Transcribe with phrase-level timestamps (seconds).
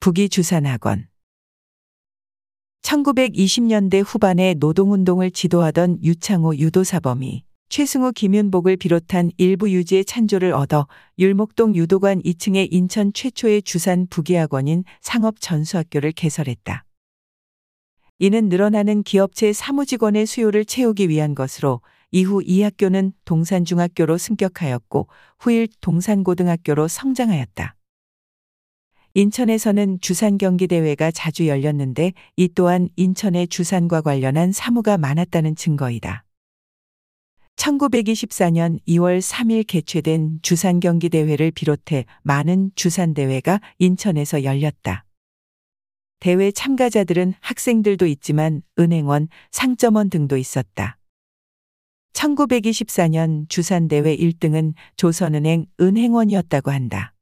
[0.00, 1.08] 북이주산학원
[2.80, 12.22] 1920년대 후반에 노동운동을 지도하던 유창호 유도사범이 최승우 김윤복을 비롯한 일부 유지의 찬조를 얻어 율목동 유도관
[12.22, 16.86] 2층에 인천 최초의 주산 북이학원인 상업전수학교를 개설했다.
[18.20, 25.08] 이는 늘어나는 기업체 사무직원의 수요를 채우기 위한 것으로 이후 이 학교는 동산중학교로 승격하였고
[25.38, 27.76] 후일 동산고등학교로 성장하였다.
[29.14, 36.24] 인천에서는 주산 경기 대회가 자주 열렸는데 이 또한 인천의 주산과 관련한 사무가 많았다는 증거이다.
[37.56, 45.04] 1924년 2월 3일 개최된 주산 경기 대회를 비롯해 많은 주산 대회가 인천에서 열렸다.
[46.20, 50.98] 대회 참가자들은 학생들도 있지만 은행원, 상점원 등도 있었다.
[52.12, 57.14] 1924년 주산대회 1등은 조선은행 은행원이었다고 한다.